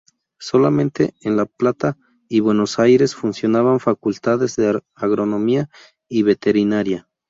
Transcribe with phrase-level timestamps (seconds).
[0.39, 1.95] Solamente en La Plata
[2.27, 5.69] y Buenos Aires, funcionaban Facultades de Agronomía
[6.09, 7.07] y Veterinaria.